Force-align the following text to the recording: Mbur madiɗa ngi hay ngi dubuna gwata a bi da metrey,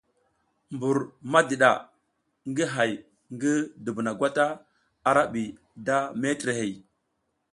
Mbur 0.73 0.97
madiɗa 1.31 1.69
ngi 2.49 2.63
hay 2.73 2.91
ngi 3.33 3.51
dubuna 3.83 4.11
gwata 4.19 4.45
a 5.09 5.11
bi 5.33 5.43
da 5.85 5.95
metrey, 6.21 6.71